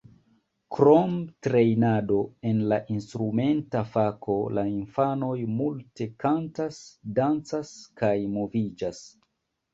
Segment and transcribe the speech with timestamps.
[0.75, 1.11] Krom
[1.47, 2.17] trejnado
[2.51, 6.81] en la instrumenta fako la infanoj multe kantas,
[7.23, 9.07] dancas kaj moviĝas.